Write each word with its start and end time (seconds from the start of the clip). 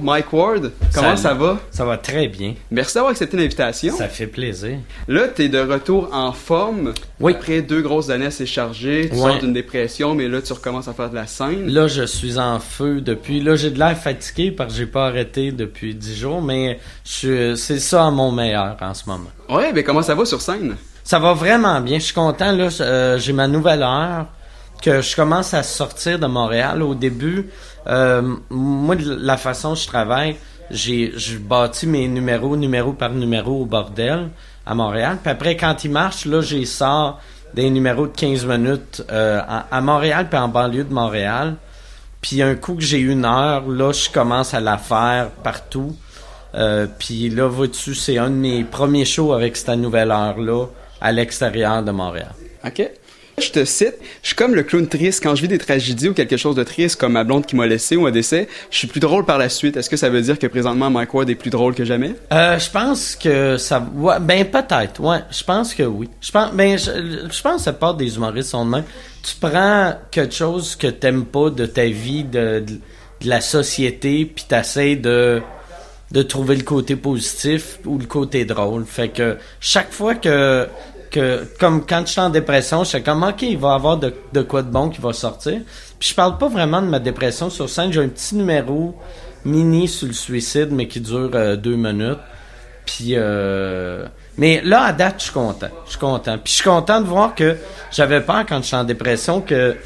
Mike 0.00 0.32
Ward, 0.32 0.70
comment 0.94 1.16
ça 1.16 1.34
va? 1.34 1.58
Ça 1.72 1.84
va 1.84 1.96
très 1.98 2.28
bien. 2.28 2.54
Merci 2.70 2.94
d'avoir 2.94 3.10
accepté 3.10 3.36
l'invitation. 3.36 3.96
Ça 3.96 4.06
fait 4.06 4.28
plaisir. 4.28 4.76
Là, 5.08 5.26
t'es 5.26 5.48
de 5.48 5.58
retour 5.58 6.10
en 6.12 6.30
forme. 6.30 6.94
Oui. 7.18 7.32
Après 7.32 7.62
deux 7.62 7.82
grosses 7.82 8.08
années 8.08 8.26
assez 8.26 8.46
chargées, 8.46 9.08
tu 9.10 9.16
Ouais. 9.16 9.22
sors 9.32 9.38
d'une 9.40 9.52
dépression, 9.52 10.14
mais 10.14 10.28
là, 10.28 10.40
tu 10.40 10.52
recommences 10.52 10.86
à 10.86 10.92
faire 10.92 11.10
de 11.10 11.16
la 11.16 11.26
scène. 11.26 11.66
Là, 11.66 11.88
je 11.88 12.04
suis 12.04 12.38
en 12.38 12.60
feu 12.60 13.00
depuis. 13.00 13.40
Là, 13.40 13.56
j'ai 13.56 13.70
de 13.72 13.78
l'air 13.80 13.98
fatigué 13.98 14.52
parce 14.52 14.72
que 14.72 14.78
j'ai 14.78 14.86
pas 14.86 15.08
arrêté 15.08 15.50
depuis 15.50 15.96
10 15.96 16.16
jours, 16.16 16.42
mais 16.42 16.78
je 17.04 17.56
c'est 17.56 17.80
ça 17.80 18.06
à 18.06 18.10
mon 18.12 18.30
meilleur 18.30 18.76
en 18.80 18.94
ce 18.94 19.02
moment. 19.08 19.30
Ouais, 19.48 19.72
mais 19.74 19.82
comment 19.82 20.02
ça 20.02 20.14
va 20.14 20.24
sur 20.24 20.40
scène? 20.40 20.76
Ça 21.02 21.18
va 21.18 21.32
vraiment 21.32 21.80
bien. 21.80 21.98
Je 21.98 22.04
suis 22.04 22.14
content. 22.14 22.52
Là, 22.52 22.68
Euh, 22.82 23.18
j'ai 23.18 23.32
ma 23.32 23.48
nouvelle 23.48 23.82
heure 23.82 24.26
que 24.82 25.00
je 25.00 25.16
commence 25.16 25.54
à 25.54 25.62
sortir 25.62 26.18
de 26.18 26.26
Montréal. 26.26 26.82
Au 26.82 26.94
début, 26.94 27.48
euh, 27.86 28.36
moi, 28.50 28.96
la 28.98 29.36
façon 29.36 29.70
dont 29.70 29.74
je 29.74 29.86
travaille, 29.86 30.36
j'ai 30.70 31.12
je 31.16 31.38
bâtis 31.38 31.86
mes 31.86 32.08
numéros, 32.08 32.56
numéro 32.56 32.92
par 32.92 33.10
numéro 33.10 33.62
au 33.62 33.64
bordel 33.66 34.28
à 34.66 34.74
Montréal. 34.74 35.18
Puis 35.22 35.30
après, 35.30 35.56
quand 35.56 35.84
ils 35.84 35.90
marchent, 35.90 36.26
là, 36.26 36.40
j'ai 36.40 36.64
sors 36.64 37.20
des 37.54 37.70
numéros 37.70 38.06
de 38.06 38.12
15 38.12 38.46
minutes 38.46 39.04
euh, 39.10 39.40
à, 39.46 39.66
à 39.70 39.80
Montréal 39.80 40.28
puis 40.28 40.38
en 40.38 40.48
banlieue 40.48 40.84
de 40.84 40.92
Montréal. 40.92 41.56
Puis 42.20 42.42
un 42.42 42.54
coup 42.54 42.74
que 42.74 42.82
j'ai 42.82 42.98
une 42.98 43.24
heure, 43.24 43.66
là, 43.68 43.92
je 43.92 44.10
commence 44.10 44.52
à 44.52 44.60
la 44.60 44.76
faire 44.76 45.30
partout. 45.42 45.96
Euh, 46.54 46.86
puis 46.98 47.28
là, 47.28 47.46
vois-tu, 47.46 47.94
c'est 47.94 48.18
un 48.18 48.30
de 48.30 48.34
mes 48.34 48.64
premiers 48.64 49.04
shows 49.04 49.32
avec 49.32 49.56
cette 49.56 49.78
nouvelle 49.78 50.10
heure-là 50.10 50.66
à 51.00 51.12
l'extérieur 51.12 51.82
de 51.82 51.90
Montréal. 51.90 52.32
OK. 52.66 52.90
Je 53.40 53.50
te 53.52 53.64
cite, 53.64 53.94
je 54.22 54.28
suis 54.28 54.36
comme 54.36 54.54
le 54.54 54.62
clown 54.62 54.86
triste. 54.86 55.22
Quand 55.22 55.34
je 55.34 55.42
vis 55.42 55.48
des 55.48 55.58
tragédies 55.58 56.08
ou 56.08 56.14
quelque 56.14 56.36
chose 56.36 56.56
de 56.56 56.64
triste, 56.64 56.96
comme 56.96 57.12
ma 57.12 57.24
blonde 57.24 57.46
qui 57.46 57.56
m'a 57.56 57.66
laissé 57.66 57.96
ou 57.96 58.06
un 58.06 58.10
décès, 58.10 58.48
je 58.70 58.78
suis 58.78 58.86
plus 58.86 59.00
drôle 59.00 59.24
par 59.24 59.38
la 59.38 59.48
suite. 59.48 59.76
Est-ce 59.76 59.88
que 59.88 59.96
ça 59.96 60.10
veut 60.10 60.20
dire 60.20 60.38
que 60.38 60.46
présentement 60.46 60.90
Mike 60.90 61.14
Ward 61.14 61.30
est 61.30 61.34
plus 61.34 61.50
drôle 61.50 61.74
que 61.74 61.84
jamais? 61.84 62.14
Euh, 62.32 62.58
je 62.58 62.70
pense 62.70 63.16
que 63.16 63.56
ça, 63.56 63.80
ben 64.20 64.44
peut-être, 64.44 65.00
ouais. 65.00 65.20
Je 65.30 65.44
pense 65.44 65.74
que 65.74 65.82
oui. 65.82 66.08
Je 66.20 66.30
pense, 66.30 66.52
ben 66.52 66.78
je, 66.78 67.42
pense 67.42 67.56
que 67.56 67.62
ça 67.62 67.72
part 67.72 67.94
des 67.94 68.16
humoristes 68.16 68.50
sont 68.50 68.64
de 68.64 68.70
même. 68.70 68.84
Tu 69.22 69.34
prends 69.40 69.94
quelque 70.10 70.34
chose 70.34 70.76
que 70.76 70.88
t'aimes 70.88 71.24
pas 71.24 71.50
de 71.50 71.66
ta 71.66 71.84
vie, 71.84 72.24
de, 72.24 72.64
la 73.24 73.40
société, 73.40 74.24
puis 74.26 74.44
t'essayes 74.48 74.96
de 74.96 75.42
de 76.10 76.22
trouver 76.22 76.56
le 76.56 76.62
côté 76.62 76.96
positif 76.96 77.80
ou 77.84 77.98
le 77.98 78.06
côté 78.06 78.46
drôle. 78.46 78.86
Fait 78.86 79.10
que 79.10 79.36
chaque 79.60 79.92
fois 79.92 80.14
que 80.14 80.66
que 81.10 81.44
comme 81.58 81.86
quand 81.86 82.02
je 82.06 82.12
suis 82.12 82.20
en 82.20 82.30
dépression, 82.30 82.84
je 82.84 82.90
suis 82.90 83.02
comme 83.02 83.22
ok, 83.22 83.42
il 83.42 83.58
va 83.58 83.72
y 83.72 83.74
avoir 83.74 83.96
de, 83.96 84.14
de 84.32 84.42
quoi 84.42 84.62
de 84.62 84.70
bon 84.70 84.90
qui 84.90 85.00
va 85.00 85.12
sortir. 85.12 85.60
Puis 85.98 86.10
je 86.10 86.14
parle 86.14 86.38
pas 86.38 86.48
vraiment 86.48 86.80
de 86.80 86.86
ma 86.86 86.98
dépression 86.98 87.50
sur 87.50 87.68
scène. 87.68 87.92
J'ai 87.92 88.02
un 88.02 88.08
petit 88.08 88.36
numéro 88.36 88.94
mini 89.44 89.88
sur 89.88 90.06
le 90.06 90.12
suicide, 90.12 90.68
mais 90.70 90.86
qui 90.86 91.00
dure 91.00 91.30
euh, 91.34 91.56
deux 91.56 91.76
minutes. 91.76 92.18
Puis, 92.86 93.12
euh, 93.12 94.06
mais 94.38 94.62
là, 94.64 94.84
à 94.84 94.92
date, 94.92 95.16
je 95.18 95.24
suis 95.24 95.32
content. 95.32 95.68
Je 95.84 95.90
suis 95.90 95.98
content. 95.98 96.38
Puis, 96.38 96.52
je 96.52 96.54
suis 96.56 96.64
content 96.64 97.00
de 97.00 97.06
voir 97.06 97.34
que 97.34 97.56
j'avais 97.90 98.20
peur 98.20 98.46
quand 98.48 98.58
je 98.58 98.68
suis 98.68 98.76
en 98.76 98.84
dépression 98.84 99.40
que 99.40 99.76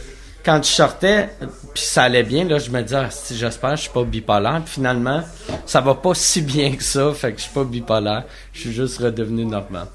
quand 0.44 0.62
je 0.62 0.68
sortais, 0.68 1.28
puis 1.74 1.82
ça 1.82 2.02
allait 2.02 2.22
bien, 2.24 2.44
là, 2.44 2.58
je 2.58 2.70
me 2.70 2.82
disais, 2.82 2.96
ah, 2.96 3.08
si, 3.10 3.36
j'espère 3.36 3.70
que 3.70 3.76
je 3.76 3.82
suis 3.82 3.90
pas 3.90 4.02
bipolaire. 4.04 4.60
Puis 4.64 4.74
finalement, 4.74 5.22
ça 5.66 5.80
va 5.80 5.94
pas 5.94 6.14
si 6.14 6.42
bien 6.42 6.72
que 6.72 6.82
ça, 6.82 7.12
fait 7.14 7.32
que 7.32 7.38
je 7.38 7.42
suis 7.44 7.52
pas 7.52 7.64
bipolaire. 7.64 8.24
Je 8.52 8.60
suis 8.60 8.72
juste 8.72 8.98
redevenu 8.98 9.44
normal. 9.44 9.86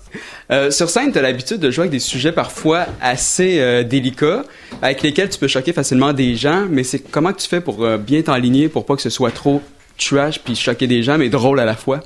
Euh, 0.52 0.72
sur 0.72 0.90
scène, 0.90 1.12
tu 1.12 1.18
as 1.20 1.22
l'habitude 1.22 1.60
de 1.60 1.70
jouer 1.70 1.84
avec 1.84 1.92
des 1.92 2.00
sujets 2.00 2.32
parfois 2.32 2.86
assez 3.02 3.60
euh, 3.60 3.84
délicats, 3.84 4.44
avec 4.82 5.02
lesquels 5.04 5.30
tu 5.30 5.38
peux 5.38 5.48
choquer 5.48 5.74
facilement 5.74 6.14
des 6.14 6.36
gens, 6.36 6.66
mais 6.70 6.84
c'est 6.84 7.00
comment 7.00 7.34
que 7.34 7.40
tu 7.42 7.48
fais 7.48 7.62
pour 7.62 7.84
euh, 7.84 7.98
bien 7.98 8.22
t'enligner 8.22 8.70
pour 8.70 8.86
pas 8.86 8.96
que 8.96 9.02
ce 9.02 9.10
soit 9.10 9.32
trop 9.32 9.62
trash 9.98 10.40
puis 10.40 10.56
choquer 10.56 10.88
des 10.88 11.04
gens, 11.04 11.18
mais 11.18 11.28
drôle 11.30 11.60
à 11.60 11.66
la 11.66 11.76
fois? 11.76 12.00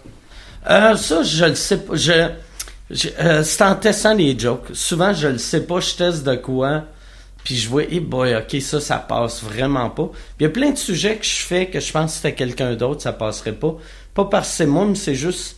Euh, 0.70 0.96
ça, 0.96 1.24
je 1.24 1.46
le 1.46 1.56
sais 1.56 1.78
pas. 1.78 1.96
Je, 1.96 2.30
je- 2.90 3.42
c'est 3.44 3.64
en 3.64 3.76
testant 3.76 4.14
les 4.14 4.38
jokes. 4.38 4.68
Souvent, 4.74 5.14
je 5.14 5.28
le 5.28 5.38
sais 5.38 5.62
pas, 5.62 5.80
je 5.80 5.94
teste 5.96 6.24
de 6.24 6.36
quoi, 6.36 6.84
puis 7.44 7.56
je 7.56 7.68
vois, 7.70 7.84
eh 7.90 8.00
boy, 8.00 8.36
ok, 8.36 8.62
ça, 8.62 8.80
ça 8.80 8.98
passe 8.98 9.44
vraiment 9.44 9.90
pas. 9.90 10.08
Puis 10.08 10.20
il 10.42 10.44
y 10.44 10.46
a 10.46 10.50
plein 10.50 10.72
de 10.72 10.78
sujets 10.78 11.16
que 11.18 11.26
je 11.26 11.38
fais 11.46 11.68
que 11.68 11.80
je 11.80 11.92
pense 11.92 12.12
que 12.12 12.18
c'était 12.18 12.36
quelqu'un 12.36 12.76
d'autre, 12.76 13.02
ça 13.02 13.14
passerait 13.14 13.54
pas. 13.54 13.76
Pas 14.14 14.26
parce 14.26 14.50
que 14.50 14.56
c'est 14.56 14.66
moi, 14.66 14.86
mais 14.86 14.96
c'est 14.96 15.16
juste 15.16 15.58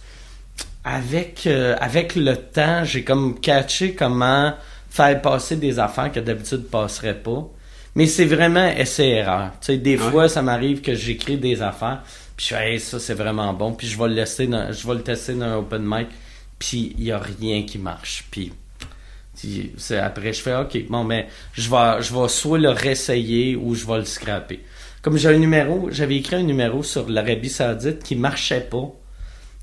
avec 0.84 1.48
euh, 1.48 1.76
avec 1.80 2.16
le 2.16 2.36
temps, 2.36 2.84
j'ai 2.84 3.04
comme 3.04 3.40
catché 3.40 3.94
comment 3.96 4.54
faire 4.90 5.22
passer 5.22 5.56
des 5.56 5.80
affaires 5.80 6.12
que 6.12 6.20
d'habitude 6.20 6.68
passeraient 6.70 7.18
pas. 7.20 7.48
Mais 7.96 8.08
c'est 8.08 8.26
vraiment 8.26 8.68
essai-erreur. 8.70 9.52
Tu 9.62 9.68
sais, 9.68 9.78
des 9.78 9.98
Ouais. 9.98 10.10
fois, 10.12 10.28
ça 10.30 10.42
m'arrive 10.42 10.82
que 10.82 10.96
j'écris 10.96 11.38
des 11.38 11.62
affaires, 11.62 12.02
puis 12.36 12.48
je 12.50 12.56
fais, 12.56 12.74
hey, 12.74 12.80
ça, 12.80 13.00
c'est 13.00 13.14
vraiment 13.14 13.54
bon, 13.54 13.74
puis 13.74 13.88
je 13.88 13.98
vais 13.98 14.08
le 14.08 14.16
laisser 14.16 14.48
dans, 14.48 14.72
je 14.72 14.88
vais 14.88 14.96
le 14.96 15.02
tester 15.04 15.34
dans 15.34 15.46
un 15.46 15.56
open 15.58 15.84
mic, 15.86 16.08
puis 16.58 16.96
il 16.98 17.04
y 17.06 17.12
a 17.12 17.20
rien 17.20 17.64
qui 17.64 17.78
marche. 17.78 18.26
Puis 18.32 18.52
c'est 19.36 19.98
après 19.98 20.34
je 20.34 20.42
fais 20.42 20.56
OK, 20.56 20.78
bon 20.90 21.04
mais 21.04 21.28
je 21.54 21.70
vais 21.70 22.02
je 22.02 22.14
vais 22.14 22.28
soit 22.28 22.60
le 22.60 22.70
réessayer 22.70 23.56
ou 23.56 23.76
je 23.76 23.86
vais 23.86 23.98
le 23.98 24.06
scraper. 24.06 24.62
Comme 25.02 25.18
j'ai 25.18 25.30
un 25.30 25.38
numéro, 25.38 25.90
j'avais 25.92 26.16
écrit 26.18 26.38
un 26.38 26.44
numéro 26.44 26.82
sur 26.82 27.10
l'Arabie 27.10 27.50
Saoudite 27.50 28.04
qui 28.04 28.16
marchait 28.16 28.62
pas 28.62 28.90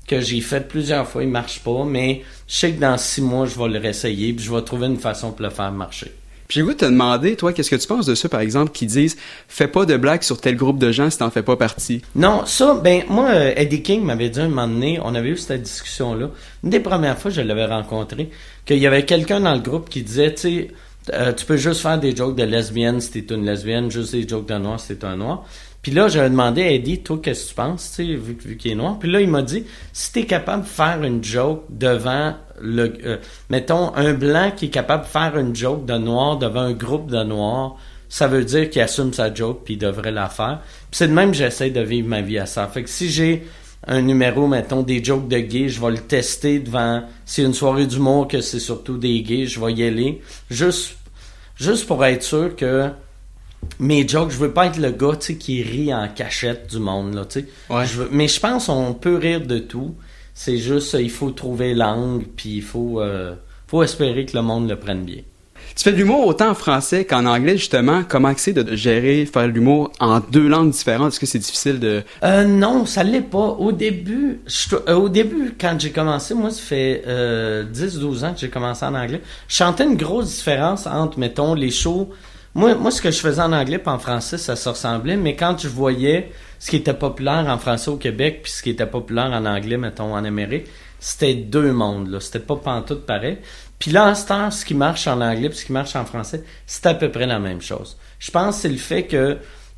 que 0.07 0.19
j'ai 0.19 0.41
fait 0.41 0.67
plusieurs 0.67 1.07
fois, 1.07 1.23
il 1.23 1.29
marche 1.29 1.59
pas, 1.59 1.83
mais 1.85 2.21
je 2.47 2.55
sais 2.55 2.71
que 2.73 2.79
dans 2.79 2.97
six 2.97 3.21
mois, 3.21 3.45
je 3.45 3.57
vais 3.57 3.69
le 3.69 3.79
réessayer, 3.79 4.33
puis 4.33 4.43
je 4.43 4.53
vais 4.53 4.61
trouver 4.61 4.87
une 4.87 4.99
façon 4.99 5.31
pour 5.31 5.41
le 5.41 5.49
faire 5.49 5.71
marcher. 5.71 6.11
Puis 6.51 6.63
de 6.63 6.73
te 6.73 6.83
demander, 6.83 7.37
toi, 7.37 7.53
qu'est-ce 7.53 7.69
que 7.69 7.77
tu 7.77 7.87
penses 7.87 8.05
de 8.05 8.13
ceux, 8.13 8.27
par 8.27 8.41
exemple, 8.41 8.73
qui 8.73 8.85
disent 8.85 9.15
«Fais 9.47 9.69
pas 9.69 9.85
de 9.85 9.95
blagues 9.95 10.21
sur 10.21 10.41
tel 10.41 10.57
groupe 10.57 10.79
de 10.79 10.91
gens 10.91 11.09
si 11.09 11.17
t'en 11.17 11.29
fais 11.31 11.43
pas 11.43 11.55
partie? 11.55 12.01
Non, 12.13 12.45
ça, 12.45 12.73
ben, 12.73 13.03
moi, 13.07 13.29
euh, 13.29 13.53
Eddie 13.55 13.81
King 13.81 14.03
m'avait 14.03 14.27
dit 14.27 14.41
un 14.41 14.49
moment 14.49 14.67
donné, 14.67 14.99
on 15.01 15.15
avait 15.15 15.29
eu 15.29 15.37
cette 15.37 15.61
discussion-là. 15.61 16.29
Une 16.65 16.69
des 16.69 16.81
premières 16.81 17.17
fois 17.17 17.31
je 17.31 17.39
l'avais 17.39 17.67
rencontré, 17.67 18.31
qu'il 18.65 18.79
y 18.79 18.85
avait 18.85 19.05
quelqu'un 19.05 19.39
dans 19.39 19.53
le 19.53 19.61
groupe 19.61 19.87
qui 19.87 20.01
disait, 20.01 20.33
tu 20.33 20.41
sais, 20.41 20.67
euh, 21.13 21.31
tu 21.31 21.45
peux 21.45 21.55
juste 21.55 21.79
faire 21.79 21.97
des 21.97 22.13
jokes 22.13 22.35
de 22.35 22.43
lesbienne 22.43 22.99
si 22.99 23.11
t'es 23.11 23.33
une 23.33 23.45
lesbienne, 23.45 23.89
juste 23.89 24.11
des 24.11 24.27
jokes 24.27 24.49
de 24.49 24.55
noir 24.55 24.77
si 24.77 24.93
t'es 24.97 25.05
un 25.05 25.15
noir. 25.15 25.45
Puis 25.81 25.91
là, 25.91 26.07
j'avais 26.07 26.29
demandé 26.29 26.61
à 26.61 26.71
Eddie, 26.71 27.01
toi, 27.01 27.19
qu'est-ce 27.21 27.45
que 27.45 27.49
tu 27.49 27.55
penses, 27.55 27.93
tu 27.95 28.05
sais, 28.05 28.15
vu, 28.15 28.37
vu 28.45 28.57
qu'il 28.57 28.71
est 28.71 28.75
noir. 28.75 28.99
Puis 28.99 29.11
là, 29.11 29.19
il 29.19 29.27
m'a 29.27 29.41
dit, 29.41 29.65
si 29.93 30.11
t'es 30.11 30.25
capable 30.25 30.63
de 30.63 30.67
faire 30.67 31.01
une 31.03 31.23
joke 31.23 31.63
devant 31.69 32.35
le, 32.61 32.93
euh, 33.03 33.17
mettons, 33.49 33.93
un 33.95 34.13
blanc 34.13 34.51
qui 34.55 34.65
est 34.65 34.69
capable 34.69 35.05
de 35.05 35.09
faire 35.09 35.37
une 35.37 35.55
joke 35.55 35.85
de 35.85 35.97
noir 35.97 36.37
devant 36.37 36.61
un 36.61 36.73
groupe 36.73 37.09
de 37.09 37.23
noirs, 37.23 37.77
ça 38.09 38.27
veut 38.27 38.43
dire 38.43 38.69
qu'il 38.69 38.81
assume 38.81 39.13
sa 39.13 39.33
joke 39.33 39.61
puis 39.63 39.75
il 39.75 39.77
devrait 39.77 40.11
la 40.11 40.29
faire. 40.29 40.59
Puis 40.63 40.97
c'est 40.97 41.07
de 41.07 41.13
même 41.13 41.33
j'essaie 41.33 41.69
de 41.69 41.81
vivre 41.81 42.09
ma 42.09 42.21
vie 42.21 42.37
à 42.37 42.45
ça. 42.45 42.67
Fait 42.67 42.83
que 42.83 42.89
si 42.89 43.09
j'ai 43.09 43.47
un 43.87 44.01
numéro, 44.01 44.47
mettons, 44.47 44.83
des 44.83 45.03
jokes 45.03 45.27
de 45.27 45.39
gays, 45.39 45.69
je 45.69 45.81
vais 45.81 45.91
le 45.91 45.97
tester 45.97 46.59
devant... 46.59 47.03
C'est 47.25 47.41
une 47.41 47.53
soirée 47.53 47.87
d'humour 47.87 48.27
que 48.27 48.41
c'est 48.41 48.59
surtout 48.59 48.97
des 48.97 49.21
gays, 49.23 49.47
je 49.47 49.59
vais 49.59 49.73
y 49.73 49.83
aller. 49.83 50.21
Juste, 50.51 50.97
juste 51.55 51.87
pour 51.87 52.05
être 52.05 52.21
sûr 52.21 52.55
que 52.55 52.89
mes 53.79 54.07
jokes, 54.07 54.31
je 54.31 54.37
veux 54.37 54.51
pas 54.51 54.67
être 54.67 54.77
le 54.77 54.91
gars, 54.91 55.15
qui 55.17 55.63
rit 55.63 55.93
en 55.93 56.07
cachette 56.07 56.67
du 56.71 56.79
monde, 56.79 57.13
là, 57.15 57.25
tu 57.25 57.41
sais. 57.41 57.45
Ouais. 57.69 57.85
Je 57.85 57.93
veux- 58.01 58.09
mais 58.11 58.27
je 58.27 58.39
pense 58.39 58.67
qu'on 58.67 58.93
peut 58.93 59.15
rire 59.15 59.41
de 59.45 59.59
tout. 59.59 59.95
C'est 60.33 60.57
juste, 60.57 60.95
euh, 60.95 61.01
il 61.01 61.09
faut 61.11 61.31
trouver 61.31 61.73
l'angle, 61.73 62.25
puis 62.35 62.57
il 62.57 62.61
faut, 62.63 63.01
euh, 63.01 63.33
faut 63.67 63.83
espérer 63.83 64.25
que 64.25 64.35
le 64.37 64.43
monde 64.43 64.69
le 64.69 64.75
prenne 64.75 65.03
bien. 65.03 65.21
Tu 65.75 65.83
fais 65.83 65.91
de 65.93 65.97
l'humour 65.97 66.25
autant 66.27 66.49
en 66.49 66.53
français 66.53 67.05
qu'en 67.05 67.25
anglais, 67.25 67.55
justement. 67.57 68.03
Comment 68.07 68.33
c'est 68.35 68.51
de 68.51 68.75
gérer, 68.75 69.25
faire 69.25 69.43
de 69.43 69.53
l'humour 69.53 69.91
en 70.01 70.19
deux 70.19 70.47
langues 70.47 70.71
différentes? 70.71 71.13
Est-ce 71.13 71.19
que 71.19 71.25
c'est 71.25 71.39
difficile 71.39 71.79
de... 71.79 72.03
Euh, 72.23 72.43
non, 72.43 72.85
ça 72.85 73.03
l'est 73.03 73.21
pas. 73.21 73.37
Au 73.57 73.71
début, 73.71 74.41
je- 74.47 74.75
euh, 74.89 74.95
au 74.95 75.07
début, 75.07 75.53
quand 75.59 75.79
j'ai 75.79 75.91
commencé, 75.91 76.33
moi, 76.33 76.49
ça 76.49 76.61
fait 76.61 77.03
euh, 77.07 77.63
10-12 77.63 78.23
ans 78.25 78.33
que 78.33 78.39
j'ai 78.41 78.49
commencé 78.49 78.83
en 78.85 78.95
anglais. 78.95 79.21
Je 79.47 79.55
sentais 79.55 79.85
une 79.85 79.95
grosse 79.95 80.35
différence 80.35 80.87
entre, 80.87 81.17
mettons, 81.19 81.53
les 81.53 81.71
shows. 81.71 82.09
Moi, 82.53 82.75
moi, 82.75 82.91
ce 82.91 83.01
que 83.01 83.11
je 83.11 83.19
faisais 83.19 83.41
en 83.41 83.53
anglais 83.53 83.81
et 83.83 83.89
en 83.89 83.97
français, 83.97 84.37
ça 84.37 84.57
se 84.57 84.67
ressemblait, 84.67 85.15
mais 85.15 85.35
quand 85.35 85.57
je 85.57 85.69
voyais 85.69 86.31
ce 86.59 86.69
qui 86.69 86.75
était 86.75 86.93
populaire 86.93 87.45
en 87.47 87.57
français 87.57 87.89
au 87.89 87.95
Québec 87.95 88.41
puis 88.43 88.51
ce 88.51 88.61
qui 88.61 88.71
était 88.71 88.85
populaire 88.85 89.31
en 89.31 89.45
anglais, 89.45 89.77
mettons, 89.77 90.13
en 90.13 90.25
Amérique, 90.25 90.67
c'était 90.99 91.33
deux 91.33 91.71
mondes, 91.71 92.09
là. 92.09 92.19
C'était 92.19 92.39
pas 92.39 92.57
pantoute 92.57 93.05
pareil. 93.05 93.37
Puis 93.79 93.91
là, 93.91 94.09
en 94.09 94.15
ce 94.15 94.27
temps, 94.27 94.51
ce 94.51 94.65
qui 94.65 94.75
marche 94.75 95.07
en 95.07 95.21
anglais 95.21 95.49
puis 95.49 95.57
ce 95.57 95.65
qui 95.65 95.71
marche 95.71 95.95
en 95.95 96.05
français, 96.05 96.43
c'est 96.67 96.85
à 96.85 96.93
peu 96.93 97.09
près 97.09 97.25
la 97.25 97.39
même 97.39 97.61
chose. 97.61 97.97
Je 98.19 98.29
pense 98.31 98.57
que 98.57 98.61
c'est 98.63 98.69
le 98.69 98.77
fait 98.77 99.07
que 99.07 99.37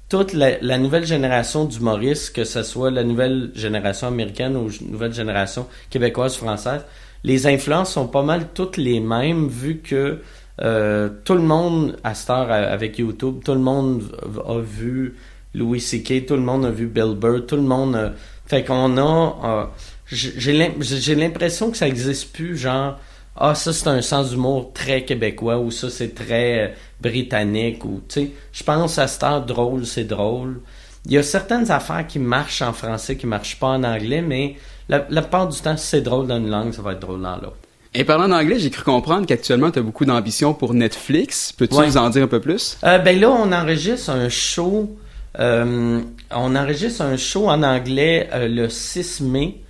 toute 0.09 0.33
la, 0.33 0.77
nouvelle 0.77 1.05
génération 1.05 1.65
d'humoristes, 1.65 2.35
que 2.35 2.43
ce 2.43 2.63
soit 2.63 2.91
la 2.91 3.03
nouvelle 3.03 3.51
génération 3.55 4.07
américaine 4.07 4.57
ou 4.57 4.67
la 4.67 4.87
nouvelle 4.87 5.13
génération 5.13 5.67
québécoise, 5.89 6.35
française, 6.35 6.81
les 7.23 7.47
influences 7.47 7.93
sont 7.93 8.07
pas 8.07 8.23
mal 8.23 8.49
toutes 8.53 8.77
les 8.77 8.99
mêmes 8.99 9.47
vu 9.47 9.79
que 9.79 10.19
euh, 10.61 11.09
tout 11.25 11.33
le 11.33 11.41
monde, 11.41 11.97
à 12.03 12.13
cette 12.13 12.29
avec 12.29 12.97
YouTube, 12.99 13.41
tout 13.43 13.53
le 13.53 13.59
monde 13.59 14.03
a 14.47 14.59
vu 14.59 15.15
Louis 15.53 15.79
C.K., 15.81 16.25
tout 16.27 16.35
le 16.35 16.41
monde 16.41 16.65
a 16.65 16.71
vu 16.71 16.87
Bill 16.87 17.15
Burr, 17.15 17.45
tout 17.47 17.55
le 17.55 17.61
monde... 17.63 17.95
a- 17.95 18.13
fait 18.45 18.63
qu'on 18.65 18.97
a... 18.97 19.37
euh, 19.45 19.65
j'ai 20.07 20.33
j'ai 20.37 20.53
l'im- 20.53 20.73
j'ai 20.81 21.15
l'impression 21.15 21.71
que 21.71 21.77
ça 21.77 21.87
existe 21.87 22.33
plus, 22.33 22.57
genre... 22.57 22.99
Ah, 23.35 23.55
ça, 23.55 23.73
c'est 23.73 23.87
un 23.87 24.01
sens 24.03 24.29
d'humour 24.29 24.71
très 24.73 25.05
québécois, 25.05 25.57
ou 25.57 25.71
ça, 25.71 25.89
c'est 25.89 26.13
très 26.13 26.69
euh, 26.69 26.73
britannique, 27.01 27.83
ou, 27.85 28.01
tu 28.07 28.21
sais, 28.21 28.31
je 28.51 28.63
pense 28.63 28.99
à 28.99 29.07
cette 29.07 29.45
drôle, 29.47 29.85
c'est 29.87 30.03
drôle. 30.03 30.61
il 31.05 31.13
y 31.13 31.17
a 31.17 31.23
certaines 31.23 31.71
affaires 31.71 32.05
qui 32.07 32.19
marchent 32.19 32.61
en 32.61 32.73
français, 32.73 33.17
qui 33.17 33.25
marchent 33.27 33.59
pas 33.59 33.69
en 33.69 33.83
anglais, 33.83 34.21
mais 34.21 34.55
la, 34.89 35.05
la 35.09 35.21
plupart 35.21 35.47
du 35.47 35.59
temps, 35.59 35.77
si 35.77 35.87
c'est 35.87 36.01
drôle 36.01 36.27
dans 36.27 36.37
une 36.37 36.49
langue, 36.49 36.73
ça 36.73 36.81
va 36.83 36.93
être 36.93 36.99
drôle 36.99 37.21
dans 37.21 37.35
l'autre. 37.37 37.57
Et 37.95 38.03
parlant 38.03 38.27
d'anglais, 38.27 38.57
j'ai 38.57 38.69
cru 38.71 38.83
comprendre 38.83 39.27
qu'actuellement, 39.27 39.69
tu 39.69 39.79
as 39.79 39.83
beaucoup 39.83 40.05
d'ambition 40.05 40.53
pour 40.53 40.73
Netflix. 40.73 41.51
Peux-tu 41.51 41.75
Ouais. 41.75 41.85
nous 41.87 41.97
en 41.97 42.09
dire 42.09 42.23
un 42.23 42.27
peu 42.27 42.39
plus? 42.39 42.77
Euh, 42.83 42.97
ben 42.97 43.19
là, 43.19 43.29
on 43.29 43.51
enregistre 43.51 44.09
un 44.09 44.29
show. 44.29 44.97
euh, 45.39 45.99
on 46.31 46.55
enregistre 46.55 47.01
un 47.01 47.17
show 47.17 47.49
en 47.49 47.63
anglais 47.63 48.29
euh, 48.33 48.47
le 48.47 48.69
6 48.69 49.21
mai. 49.21 49.61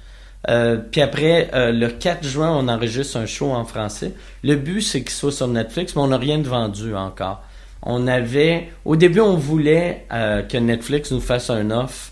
Euh, 0.49 0.75
puis 0.77 0.99
après, 1.01 1.49
euh, 1.53 1.71
le 1.71 1.87
4 1.87 2.25
juin, 2.27 2.49
on 2.51 2.67
enregistre 2.67 3.15
un 3.17 3.25
show 3.25 3.51
en 3.51 3.63
français. 3.65 4.11
Le 4.43 4.55
but, 4.55 4.81
c'est 4.81 5.01
qu'il 5.01 5.11
soit 5.11 5.31
sur 5.31 5.47
Netflix, 5.47 5.95
mais 5.95 6.01
on 6.01 6.07
n'a 6.07 6.17
rien 6.17 6.37
de 6.39 6.47
vendu 6.49 6.95
encore. 6.95 7.41
On 7.81 8.07
avait... 8.07 8.69
Au 8.85 8.95
début, 8.97 9.19
on 9.21 9.35
voulait 9.35 10.05
euh, 10.13 10.41
que 10.43 10.57
Netflix 10.57 11.11
nous 11.11 11.21
fasse 11.21 11.49
un 11.49 11.71
offre, 11.71 12.11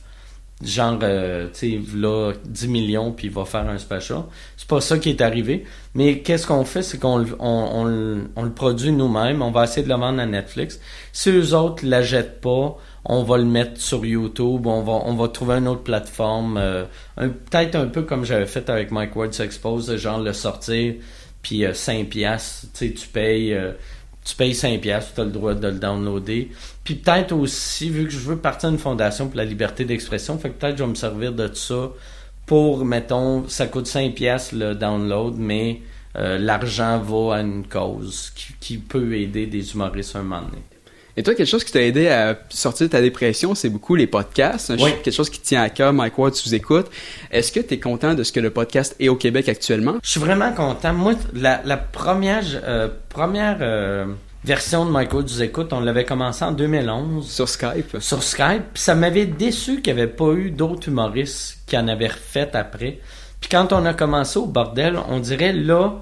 genre, 0.63 0.99
euh, 1.03 1.47
tu 1.53 1.81
sais, 1.81 1.97
là, 1.97 2.33
10 2.45 2.67
millions, 2.67 3.11
puis 3.11 3.27
il 3.27 3.33
va 3.33 3.45
faire 3.45 3.67
un 3.67 3.77
special. 3.77 4.23
C'est 4.57 4.67
pas 4.67 4.81
ça 4.81 4.97
qui 4.99 5.09
est 5.09 5.21
arrivé. 5.21 5.65
Mais 5.95 6.19
qu'est-ce 6.19 6.45
qu'on 6.47 6.63
fait, 6.65 6.83
c'est 6.83 6.99
qu'on 6.99 7.17
le- 7.17 7.35
on, 7.39 7.85
on 7.87 8.21
on 8.35 8.43
le 8.43 8.51
produit 8.51 8.91
nous-mêmes. 8.91 9.41
On 9.41 9.51
va 9.51 9.63
essayer 9.65 9.83
de 9.83 9.89
le 9.89 9.95
vendre 9.99 10.19
à 10.21 10.25
Netflix. 10.25 10.79
Si 11.11 11.29
eux 11.29 11.53
autres 11.55 11.85
l'achètent 11.85 12.39
pas, 12.41 12.77
on 13.05 13.23
va 13.23 13.37
le 13.37 13.45
mettre 13.45 13.81
sur 13.81 14.05
YouTube. 14.05 14.65
On 14.67 14.81
va, 14.83 14.93
on 15.05 15.15
va 15.15 15.27
trouver 15.27 15.55
une 15.55 15.67
autre 15.67 15.83
plateforme. 15.83 16.57
euh, 16.57 16.85
un- 17.17 17.29
Peut-être 17.29 17.75
un 17.75 17.87
peu 17.87 18.03
comme 18.03 18.23
j'avais 18.25 18.45
fait 18.45 18.69
avec 18.69 18.91
Mike 18.91 19.15
Ward 19.15 19.33
S'Expose, 19.33 19.95
genre 19.97 20.19
le 20.19 20.33
sortir, 20.33 20.93
puis 21.41 21.65
euh, 21.65 21.73
5 21.73 22.07
piastres. 22.09 22.67
Tu 22.73 22.87
sais, 22.87 22.93
tu 22.93 23.07
payes... 23.07 23.53
tu 24.23 24.35
payes 24.35 24.53
5 24.53 24.81
piastres, 24.81 25.13
tu 25.15 25.21
as 25.21 25.23
le 25.23 25.31
droit 25.31 25.53
de 25.53 25.67
le 25.67 25.79
downloader. 25.79 26.51
Puis 26.83 26.95
peut-être 26.95 27.33
aussi, 27.33 27.89
vu 27.89 28.05
que 28.05 28.11
je 28.11 28.19
veux 28.19 28.37
partir 28.37 28.69
d'une 28.69 28.79
fondation 28.79 29.27
pour 29.27 29.37
la 29.37 29.45
liberté 29.45 29.85
d'expression, 29.85 30.37
fait 30.37 30.49
que 30.49 30.59
peut-être 30.59 30.77
je 30.77 30.83
vais 30.83 30.89
me 30.89 30.95
servir 30.95 31.33
de 31.33 31.51
ça 31.53 31.91
pour, 32.45 32.85
mettons, 32.85 33.47
ça 33.47 33.67
coûte 33.67 33.87
5 33.87 34.13
piastres 34.13 34.55
le 34.55 34.75
download, 34.75 35.35
mais 35.37 35.81
euh, 36.17 36.37
l'argent 36.37 36.99
va 36.99 37.35
à 37.35 37.41
une 37.41 37.65
cause 37.67 38.31
qui, 38.35 38.53
qui 38.59 38.77
peut 38.77 39.17
aider 39.17 39.47
des 39.47 39.73
humoristes 39.73 40.15
un 40.15 40.23
moment 40.23 40.41
donné. 40.41 40.61
Et 41.17 41.23
toi, 41.23 41.35
quelque 41.35 41.47
chose 41.47 41.63
qui 41.63 41.71
t'a 41.71 41.81
aidé 41.81 42.07
à 42.07 42.39
sortir 42.49 42.87
de 42.87 42.91
ta 42.91 43.01
dépression, 43.01 43.53
c'est 43.55 43.69
beaucoup 43.69 43.95
les 43.95 44.07
podcasts. 44.07 44.71
Oui. 44.79 44.91
Quelque 45.03 45.11
chose 45.13 45.29
qui 45.29 45.39
te 45.39 45.45
tient 45.45 45.61
à 45.61 45.69
cœur, 45.69 45.93
Mike 45.93 46.17
Ward, 46.17 46.33
tu 46.33 46.47
vous 46.47 46.55
écoutes. 46.55 46.87
Est-ce 47.31 47.51
que 47.51 47.59
tu 47.59 47.73
es 47.73 47.79
content 47.79 48.13
de 48.13 48.23
ce 48.23 48.31
que 48.31 48.39
le 48.39 48.49
podcast 48.49 48.95
est 48.99 49.09
au 49.09 49.15
Québec 49.15 49.49
actuellement? 49.49 49.95
Je 50.03 50.09
suis 50.09 50.19
vraiment 50.19 50.53
content. 50.53 50.93
Moi, 50.93 51.13
la, 51.33 51.61
la 51.65 51.77
première, 51.77 52.45
euh, 52.63 52.87
première 53.09 53.57
euh, 53.61 54.05
version 54.43 54.85
de 54.85 54.91
Michael 54.91 55.25
du 55.25 55.41
écoute, 55.41 55.73
on 55.73 55.79
l'avait 55.81 56.05
commencé 56.05 56.43
en 56.43 56.51
2011. 56.51 57.29
Sur 57.29 57.49
Skype? 57.49 57.97
sur 57.99 58.23
Skype. 58.23 58.63
Puis 58.73 58.83
ça 58.83 58.95
m'avait 58.95 59.25
déçu 59.25 59.81
qu'il 59.81 59.93
n'y 59.93 60.01
avait 60.01 60.11
pas 60.11 60.31
eu 60.33 60.51
d'autres 60.51 60.87
humoristes 60.87 61.57
qui 61.67 61.77
en 61.77 61.87
avaient 61.87 62.07
refait 62.07 62.49
après. 62.53 62.99
Puis 63.39 63.49
quand 63.49 63.73
on 63.73 63.85
a 63.85 63.93
commencé 63.93 64.39
au 64.39 64.45
bordel, 64.45 64.99
on 65.09 65.19
dirait 65.19 65.53
là, 65.53 65.95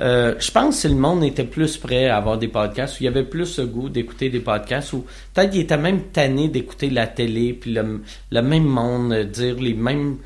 euh, 0.00 0.34
je 0.38 0.50
pense 0.50 0.82
que 0.82 0.88
le 0.88 0.94
monde 0.94 1.24
était 1.24 1.44
plus 1.44 1.76
prêt 1.78 2.06
à 2.08 2.16
avoir 2.18 2.36
des 2.38 2.48
podcasts, 2.48 2.94
où 3.00 3.02
il 3.02 3.06
y 3.06 3.08
avait 3.08 3.22
plus 3.24 3.58
le 3.58 3.66
goût 3.66 3.88
d'écouter 3.88 4.28
des 4.28 4.40
podcasts, 4.40 4.92
ou 4.92 5.06
peut-être 5.32 5.50
qu'il 5.50 5.60
était 5.62 5.76
même 5.78 6.02
tanné 6.12 6.48
d'écouter 6.48 6.90
la 6.90 7.06
télé, 7.06 7.52
puis 7.54 7.72
le, 7.72 8.02
le 8.30 8.42
même 8.42 8.64
monde 8.64 9.12
euh, 9.12 9.24
dire 9.24 9.56
les 9.58 9.74
mêmes 9.74 10.16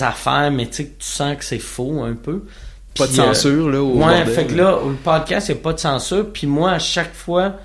affaires, 0.00 0.50
mais 0.50 0.66
tu 0.66 0.72
sais 0.74 0.84
que 0.86 0.98
tu 1.00 1.06
sens 1.06 1.36
que 1.36 1.44
c'est 1.44 1.58
faux 1.58 2.02
un 2.02 2.14
peu. 2.14 2.44
Pas 2.96 3.06
de 3.06 3.12
euh, 3.12 3.14
censure, 3.34 3.70
là, 3.70 3.82
au 3.82 3.94
Ouais, 3.94 3.98
bordel. 4.24 4.26
fait 4.28 4.46
que 4.46 4.54
là, 4.54 4.78
le 4.86 4.94
podcast, 4.94 5.48
il 5.48 5.52
n'y 5.54 5.60
a 5.60 5.62
pas 5.62 5.72
de 5.74 5.78
censure. 5.80 6.32
Puis 6.32 6.46
moi, 6.46 6.72
à 6.72 6.78
chaque 6.78 7.14
fois, 7.14 7.56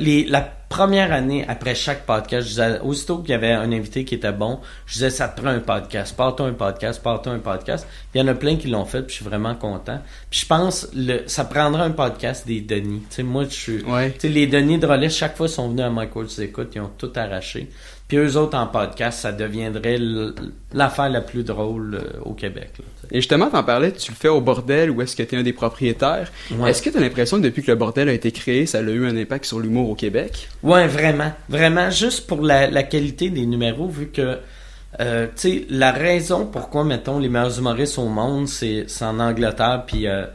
les- 0.00 0.24
la 0.24 0.52
première 0.68 1.12
année, 1.12 1.44
après 1.48 1.74
chaque 1.74 2.04
podcast, 2.06 2.46
je 2.46 2.52
disais, 2.52 2.80
aussitôt 2.80 3.18
qu'il 3.18 3.30
y 3.30 3.34
avait 3.34 3.52
un 3.52 3.70
invité 3.72 4.04
qui 4.04 4.14
était 4.14 4.32
bon, 4.32 4.60
je 4.86 4.94
disais, 4.94 5.10
ça 5.10 5.28
te 5.28 5.40
prend 5.40 5.50
un 5.50 5.60
podcast, 5.60 6.16
pars-toi 6.16 6.46
un 6.46 6.52
podcast, 6.52 7.02
pars-toi 7.02 7.32
un 7.32 7.38
podcast. 7.38 7.86
Il 8.14 8.20
y 8.20 8.24
en 8.24 8.28
a 8.28 8.34
plein 8.34 8.56
qui 8.56 8.68
l'ont 8.68 8.84
fait, 8.84 9.02
puis 9.02 9.10
je 9.10 9.22
suis 9.22 9.24
vraiment 9.24 9.54
content. 9.54 10.00
Puis 10.30 10.40
je 10.40 10.46
pense, 10.46 10.88
le, 10.94 11.22
ça 11.26 11.44
prendra 11.44 11.84
un 11.84 11.90
podcast 11.90 12.46
des 12.46 12.60
Denis. 12.60 13.02
Tu 13.10 13.16
sais, 13.16 13.22
moi, 13.22 13.44
je 13.44 13.54
suis... 13.54 13.82
Ouais. 13.84 14.12
Tu 14.12 14.20
sais, 14.20 14.28
les 14.28 14.46
Denis 14.46 14.78
de 14.78 14.86
relais, 14.86 15.08
chaque 15.08 15.36
fois, 15.36 15.48
sont 15.48 15.68
venus 15.68 15.84
à 15.84 15.90
Michael 15.90 16.26
tu 16.26 16.40
écoutes, 16.42 16.74
ils 16.74 16.80
ont 16.80 16.90
tout 16.98 17.12
arraché. 17.14 17.70
Puis 18.08 18.18
eux 18.18 18.36
autres, 18.36 18.56
en 18.56 18.68
podcast, 18.68 19.18
ça 19.20 19.32
deviendrait 19.32 19.98
l'affaire 20.72 21.08
la 21.08 21.20
plus 21.20 21.42
drôle 21.42 21.96
euh, 21.96 22.20
au 22.24 22.34
Québec. 22.34 22.70
là. 22.78 22.84
Et 23.10 23.16
justement, 23.16 23.50
t'en 23.50 23.64
parlais, 23.64 23.90
tu 23.92 24.12
le 24.12 24.16
fais 24.16 24.28
au 24.28 24.40
bordel 24.40 24.90
ou 24.90 25.02
est-ce 25.02 25.16
que 25.16 25.22
tu 25.24 25.34
es 25.34 25.38
un 25.38 25.42
des 25.42 25.52
propriétaires? 25.52 26.30
Ouais. 26.52 26.70
Est-ce 26.70 26.82
que 26.82 26.90
tu 26.90 26.98
as 26.98 27.00
l'impression 27.00 27.38
que 27.38 27.42
depuis 27.42 27.62
que 27.62 27.70
le 27.70 27.76
bordel 27.76 28.08
a 28.08 28.12
été 28.12 28.30
créé, 28.30 28.66
ça 28.66 28.78
a 28.78 28.82
eu 28.82 29.06
un 29.08 29.16
impact 29.16 29.44
sur 29.44 29.58
l'humour 29.58 29.90
au 29.90 29.94
Québec? 29.94 30.48
Ouais, 30.62 30.86
vraiment. 30.86 31.32
Vraiment, 31.48 31.90
juste 31.90 32.26
pour 32.28 32.42
la, 32.42 32.68
la 32.70 32.82
qualité 32.84 33.28
des 33.30 33.44
numéros, 33.46 33.88
vu 33.88 34.08
que, 34.08 34.38
euh, 35.00 35.26
tu 35.26 35.32
sais, 35.36 35.66
la 35.68 35.90
raison 35.90 36.46
pourquoi, 36.46 36.84
mettons, 36.84 37.18
les 37.18 37.28
meilleurs 37.28 37.58
humoristes 37.58 37.98
au 37.98 38.06
monde, 38.08 38.46
c'est 38.48 38.86
en 39.02 39.18
Angleterre, 39.18 39.82
puis 39.86 40.06
euh, 40.06 40.26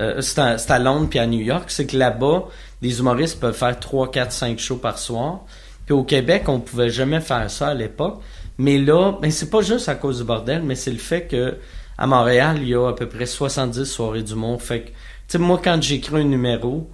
euh, 0.00 0.20
c'est 0.20 0.38
à, 0.40 0.58
c'est 0.58 0.72
à 0.72 0.78
Londres, 0.78 1.08
puis 1.08 1.18
à 1.18 1.26
New 1.26 1.40
York, 1.40 1.64
c'est 1.68 1.86
que 1.86 1.96
là-bas, 1.96 2.44
les 2.82 2.98
humoristes 2.98 3.40
peuvent 3.40 3.56
faire 3.56 3.78
3, 3.78 4.10
4, 4.10 4.32
5 4.32 4.58
shows 4.58 4.76
par 4.76 4.98
soir. 4.98 5.40
Puis 5.86 5.94
au 5.94 6.04
Québec, 6.04 6.44
on 6.48 6.60
pouvait 6.60 6.90
jamais 6.90 7.20
faire 7.20 7.50
ça 7.50 7.68
à 7.68 7.74
l'époque. 7.74 8.20
Mais 8.58 8.78
là, 8.78 9.12
ben 9.20 9.30
c'est 9.30 9.50
pas 9.50 9.62
juste 9.62 9.88
à 9.88 9.94
cause 9.94 10.18
du 10.18 10.24
bordel, 10.24 10.62
mais 10.62 10.74
c'est 10.74 10.92
le 10.92 10.98
fait 10.98 11.22
que 11.22 11.56
à 11.98 12.06
Montréal, 12.06 12.58
il 12.60 12.68
y 12.68 12.74
a 12.74 12.88
à 12.88 12.92
peu 12.92 13.08
près 13.08 13.26
70 13.26 13.84
soirées 13.84 14.22
d'humour. 14.22 14.60
Fait 14.60 14.80
que, 14.80 14.88
tu 14.88 14.94
sais, 15.28 15.38
moi, 15.38 15.60
quand 15.62 15.80
j'écris 15.80 16.20
un 16.20 16.24
numéro, 16.24 16.90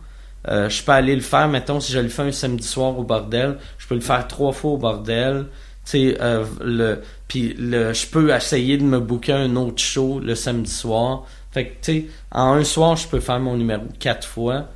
euh, 0.49 0.69
je 0.69 0.83
peux 0.83 0.93
aller 0.93 1.15
le 1.15 1.23
faire, 1.23 1.49
mettons, 1.49 1.81
si 1.81 1.93
je 1.93 1.99
le 1.99 2.09
fais 2.09 2.23
un 2.23 2.33
samedi 2.33 2.67
soir 2.67 2.99
au 2.99 3.05
bordel, 3.05 3.59
je 3.79 3.87
peux 3.87 3.95
le 3.95 4.01
faire 4.01 4.27
trois 4.27 4.53
fois 4.53 4.73
au 4.73 4.77
bordel. 4.77 5.47
Tu 5.85 5.91
sais, 5.93 6.17
euh, 6.21 6.45
le, 6.61 7.03
puis 7.29 7.55
le, 7.59 7.93
je 7.93 8.07
peux 8.07 8.35
essayer 8.35 8.77
de 8.77 8.85
me 8.85 9.01
booker 9.01 9.33
un 9.33 9.57
autre 9.57 9.83
show 9.83 10.21
le 10.21 10.35
samedi 10.35 10.71
soir. 10.71 11.25
Fait 11.53 11.67
que, 11.67 11.71
tu 11.83 11.93
sais, 11.93 12.07
en 12.31 12.53
un 12.53 12.65
soir, 12.65 12.97
je 12.97 13.09
peux 13.09 13.21
faire 13.21 13.41
mon 13.41 13.57
numéro 13.57 13.85
quatre 13.99 14.27
fois. 14.27 14.67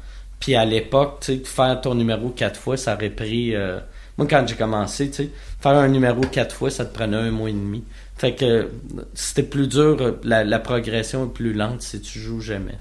Puis 0.40 0.54
à 0.54 0.64
l'époque, 0.64 1.18
tu 1.20 1.36
sais, 1.36 1.42
faire 1.44 1.80
ton 1.80 1.94
numéro 1.94 2.30
quatre 2.30 2.58
fois, 2.58 2.76
ça 2.76 2.94
aurait 2.94 3.10
pris... 3.10 3.54
euh, 3.54 3.80
moi, 4.18 4.26
quand 4.28 4.44
j'ai 4.46 4.54
commencé, 4.54 5.08
tu 5.10 5.14
sais, 5.24 5.30
faire 5.60 5.72
un 5.72 5.88
numéro 5.88 6.20
quatre 6.20 6.54
fois, 6.54 6.70
ça 6.70 6.84
te 6.84 6.94
prenait 6.94 7.16
un 7.16 7.30
mois 7.30 7.50
et 7.50 7.52
demi. 7.52 7.84
Fait 8.16 8.32
que 8.34 8.68
c'était 9.14 9.42
plus 9.42 9.66
dur, 9.68 10.16
la, 10.22 10.44
la 10.44 10.58
progression 10.60 11.24
est 11.24 11.32
plus 11.32 11.52
lente 11.52 11.82
si 11.82 12.00
tu 12.00 12.18
joues 12.20 12.40
jamais. 12.40 12.74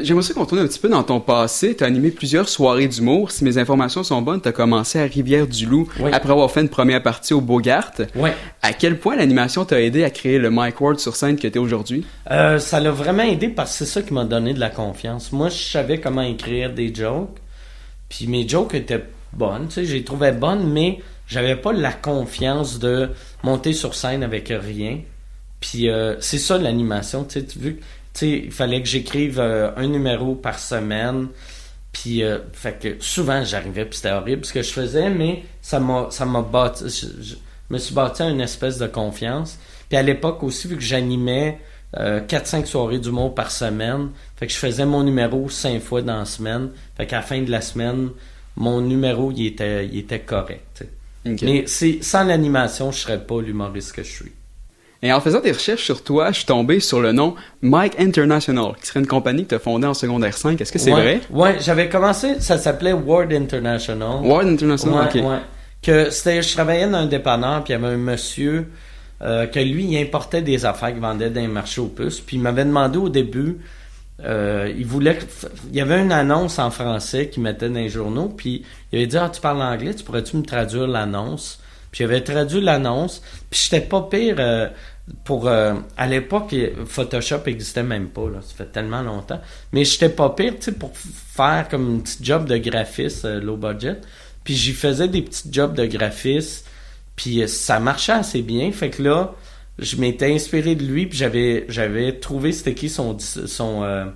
J'aimerais 0.00 0.22
ça 0.22 0.34
qu'on 0.34 0.44
tourne 0.46 0.60
un 0.62 0.66
petit 0.66 0.78
peu 0.80 0.88
dans 0.88 1.02
ton 1.02 1.20
passé. 1.20 1.76
Tu 1.76 1.84
as 1.84 1.86
animé 1.86 2.10
plusieurs 2.10 2.48
soirées 2.48 2.88
d'humour. 2.88 3.30
Si 3.30 3.44
mes 3.44 3.58
informations 3.58 4.02
sont 4.02 4.20
bonnes, 4.22 4.40
tu 4.40 4.48
as 4.48 4.52
commencé 4.52 4.98
à 4.98 5.04
Rivière-du-Loup 5.04 5.88
Oui. 6.00 6.10
après 6.12 6.30
avoir 6.32 6.50
fait 6.50 6.62
une 6.62 6.68
première 6.70 7.02
partie 7.02 7.34
au 7.34 7.40
Bogart. 7.40 7.92
Ouais. 8.16 8.34
À 8.62 8.72
quel 8.72 8.98
point 8.98 9.16
l'animation 9.16 9.64
t'a 9.64 9.80
aidé 9.80 10.02
à 10.02 10.10
créer 10.10 10.38
le 10.38 10.50
Mike 10.50 10.80
Ward 10.80 10.98
sur 10.98 11.14
scène 11.14 11.36
que 11.36 11.46
tu 11.46 11.54
es 11.54 11.58
aujourd'hui? 11.58 12.04
Euh, 12.30 12.58
ça 12.58 12.80
l'a 12.80 12.90
vraiment 12.90 13.22
aidé 13.22 13.48
parce 13.48 13.72
que 13.72 13.84
c'est 13.84 13.90
ça 13.92 14.02
qui 14.02 14.12
m'a 14.14 14.24
donné 14.24 14.54
de 14.54 14.60
la 14.60 14.70
confiance. 14.70 15.30
Moi, 15.30 15.48
je 15.50 15.62
savais 15.62 16.00
comment 16.00 16.22
écrire 16.22 16.72
des 16.72 16.92
jokes. 16.92 17.36
Puis 18.08 18.26
mes 18.26 18.48
jokes 18.48 18.74
étaient 18.74 19.04
bonnes, 19.32 19.68
tu 19.68 19.74
sais, 19.74 19.84
je 19.84 19.94
les 19.94 20.04
trouvais 20.04 20.32
bonnes, 20.32 20.70
mais 20.70 21.00
j'avais 21.26 21.56
pas 21.56 21.72
la 21.72 21.92
confiance 21.92 22.78
de 22.78 23.10
monter 23.42 23.72
sur 23.72 23.94
scène 23.94 24.22
avec 24.22 24.48
rien. 24.48 25.00
Puis 25.60 25.88
euh, 25.88 26.16
c'est 26.20 26.38
ça 26.38 26.58
l'animation, 26.58 27.24
tu 27.24 27.40
sais, 27.40 27.46
vu 27.58 27.80
il 28.20 28.52
fallait 28.52 28.82
que 28.82 28.88
j'écrive 28.88 29.40
euh, 29.40 29.70
un 29.76 29.86
numéro 29.86 30.34
par 30.34 30.58
semaine. 30.58 31.28
Puis 31.92 32.22
euh, 32.22 32.38
fait 32.52 32.78
que 32.78 33.04
souvent 33.04 33.44
j'arrivais 33.44 33.84
puis 33.84 33.96
c'était 33.96 34.12
horrible 34.12 34.44
ce 34.44 34.52
que 34.52 34.62
je 34.62 34.72
faisais, 34.72 35.10
mais 35.10 35.44
ça 35.60 35.78
m'a 35.78 36.08
ça 36.10 36.24
m'a 36.24 36.40
bâti 36.40 36.84
je, 36.88 37.36
me 37.68 37.78
suis 37.78 37.94
bâti 37.94 38.22
une 38.22 38.40
espèce 38.40 38.78
de 38.78 38.86
confiance. 38.86 39.58
Puis 39.88 39.98
à 39.98 40.02
l'époque 40.02 40.42
aussi 40.42 40.68
vu 40.68 40.76
que 40.76 40.82
j'animais 40.82 41.58
euh, 41.98 42.20
4-5 42.20 42.64
soirées 42.64 42.98
d'humour 42.98 43.34
par 43.34 43.50
semaine. 43.50 44.10
Fait 44.36 44.46
que 44.46 44.52
je 44.52 44.58
faisais 44.58 44.86
mon 44.86 45.02
numéro 45.02 45.48
5 45.50 45.82
fois 45.82 46.00
dans 46.00 46.18
la 46.18 46.24
semaine. 46.24 46.70
Fait 46.96 47.06
qu'à 47.06 47.16
la 47.16 47.22
fin 47.22 47.42
de 47.42 47.50
la 47.50 47.60
semaine, 47.60 48.08
mon 48.56 48.80
numéro, 48.80 49.32
il 49.34 49.46
était, 49.46 49.86
il 49.86 49.98
était 49.98 50.20
correct. 50.20 50.64
tu 50.74 50.84
sais. 50.84 51.32
Ok. 51.32 51.42
Mais 51.42 51.64
c'est, 51.66 51.98
sans 52.02 52.24
l'animation, 52.24 52.90
je 52.92 52.98
serais 52.98 53.24
pas 53.24 53.40
l'humoriste 53.40 53.92
que 53.92 54.02
je 54.02 54.10
suis. 54.10 54.32
Et 55.04 55.12
en 55.12 55.20
faisant 55.20 55.40
des 55.40 55.50
recherches 55.52 55.82
sur 55.84 56.04
toi, 56.04 56.30
je 56.30 56.36
suis 56.38 56.46
tombé 56.46 56.78
sur 56.78 57.00
le 57.00 57.10
nom 57.12 57.34
Mike 57.60 57.94
International, 57.98 58.72
qui 58.80 58.86
serait 58.86 59.00
une 59.00 59.06
compagnie 59.08 59.42
que 59.44 59.48
tu 59.50 59.54
as 59.56 59.58
fondée 59.58 59.86
en 59.86 59.94
secondaire 59.94 60.36
5. 60.36 60.60
Est-ce 60.60 60.70
que 60.70 60.78
c'est 60.78 60.92
Ouais, 60.92 61.00
vrai? 61.00 61.20
Ouais, 61.30 61.56
j'avais 61.60 61.88
commencé, 61.88 62.38
ça 62.40 62.56
s'appelait 62.56 62.92
Word 62.92 63.32
International. 63.32 64.24
Ward 64.24 64.46
International, 64.46 65.08
Ouais, 65.12 65.20
ok. 65.22 65.28
ouais. 65.28 65.38
Que 65.82 66.10
c'était, 66.10 66.40
je 66.42 66.52
travaillais 66.52 66.86
dans 66.88 66.98
un 66.98 67.06
dépanneur, 67.06 67.64
puis 67.64 67.72
il 67.74 67.80
y 67.80 67.84
avait 67.84 67.94
un 67.94 67.98
monsieur 67.98 68.68
euh, 69.22 69.46
que 69.46 69.58
lui, 69.58 69.84
il 69.86 69.98
importait 70.00 70.42
des 70.42 70.64
affaires 70.64 70.90
qu'il 70.92 71.00
vendait 71.00 71.30
dans 71.30 71.40
les 71.40 71.48
marchés 71.48 71.80
aux 71.80 71.86
puces. 71.88 72.20
Puis 72.20 72.36
il 72.36 72.40
m'avait 72.42 72.64
demandé 72.64 72.98
au 72.98 73.08
début, 73.08 73.58
euh, 74.24 74.72
il 74.76 74.86
voulait, 74.86 75.18
il 75.70 75.76
y 75.76 75.80
avait 75.80 76.00
une 76.00 76.12
annonce 76.12 76.58
en 76.58 76.70
français 76.70 77.28
qu'il 77.28 77.42
mettait 77.42 77.68
dans 77.68 77.74
les 77.74 77.88
journaux, 77.88 78.28
puis 78.28 78.64
il 78.92 78.98
avait 78.98 79.06
dit 79.06 79.16
ah 79.16 79.30
tu 79.32 79.40
parles 79.40 79.62
anglais, 79.62 79.94
tu 79.94 80.04
pourrais-tu 80.04 80.36
me 80.36 80.42
traduire 80.42 80.86
l'annonce? 80.86 81.60
Puis 81.90 82.04
j'avais 82.04 82.22
traduit 82.22 82.60
l'annonce, 82.60 83.22
puis 83.50 83.60
j'étais 83.64 83.86
pas 83.86 84.02
pire. 84.02 84.36
euh, 84.38 84.68
pour 85.24 85.48
euh, 85.48 85.74
à 85.96 86.06
l'époque 86.06 86.54
Photoshop 86.86 87.40
existait 87.46 87.82
même 87.82 88.06
pas 88.08 88.30
là, 88.30 88.38
ça 88.40 88.54
fait 88.54 88.70
tellement 88.70 89.02
longtemps 89.02 89.40
mais 89.72 89.84
j'étais 89.84 90.08
pas 90.08 90.30
pire 90.30 90.54
tu 90.54 90.62
sais 90.62 90.72
pour 90.72 90.92
faire 90.96 91.66
comme 91.68 91.96
un 91.96 91.98
petit 91.98 92.18
job 92.22 92.44
de 92.48 92.56
graphiste 92.56 93.24
euh, 93.24 93.40
low 93.40 93.56
budget 93.56 93.98
puis 94.44 94.54
j'y 94.54 94.72
faisais 94.72 95.08
des 95.08 95.22
petits 95.22 95.48
jobs 95.50 95.74
de 95.74 95.86
graphiste 95.86 96.66
Puis 97.16 97.46
ça 97.48 97.78
marchait 97.78 98.12
assez 98.12 98.42
bien. 98.42 98.72
Fait 98.72 98.90
que 98.90 99.02
là, 99.02 99.34
je 99.78 99.96
m'étais 99.96 100.32
inspiré 100.32 100.74
de 100.74 100.84
lui, 100.84 101.06
puis 101.06 101.18
j'avais 101.18 101.64
j'avais 101.68 102.18
trouvé 102.18 102.52
c'était 102.52 102.74
qui 102.74 102.88
son 102.88 103.18
son 103.18 103.82
euh, 103.82 104.06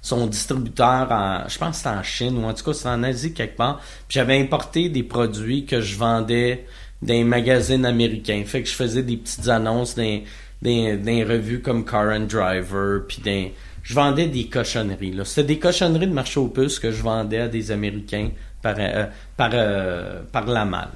son 0.00 0.26
distributeur 0.26 1.10
en 1.10 1.48
je 1.48 1.58
pense 1.58 1.70
que 1.70 1.76
c'était 1.76 1.88
en 1.88 2.02
Chine 2.02 2.38
ou 2.38 2.46
en 2.46 2.54
tout 2.54 2.64
cas 2.64 2.72
c'était 2.72 2.88
en 2.88 3.02
Asie 3.02 3.32
quelque 3.32 3.56
part. 3.56 3.78
Puis 4.08 4.18
j'avais 4.18 4.40
importé 4.40 4.88
des 4.88 5.02
produits 5.02 5.66
que 5.66 5.80
je 5.80 5.96
vendais 5.96 6.66
dans 7.02 7.14
les 7.14 7.24
magazines 7.24 7.84
américains. 7.84 8.42
Fait 8.46 8.62
que 8.62 8.68
je 8.68 8.74
faisais 8.74 9.02
des 9.02 9.16
petites 9.16 9.48
annonces 9.48 9.96
dans, 9.96 10.20
dans, 10.62 11.04
dans 11.04 11.28
revues 11.28 11.60
comme 11.60 11.84
Car 11.84 12.12
and 12.12 12.26
Driver, 12.26 13.02
puis 13.08 13.20
dans 13.24 13.50
je 13.82 13.94
vendais 13.94 14.28
des 14.28 14.46
cochonneries. 14.46 15.12
Là. 15.12 15.24
C'était 15.24 15.48
des 15.48 15.58
cochonneries 15.58 16.06
de 16.06 16.12
marché 16.12 16.38
aux 16.38 16.48
puces 16.48 16.78
que 16.78 16.92
je 16.92 17.02
vendais 17.02 17.40
à 17.40 17.48
des 17.48 17.70
Américains 17.70 18.30
par, 18.62 18.76
euh, 18.78 19.06
par, 19.36 19.50
euh, 19.52 20.22
par 20.30 20.46
la 20.46 20.64
malle. 20.64 20.90